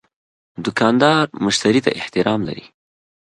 [0.65, 2.65] دوکاندار مشتری ته احترام لري.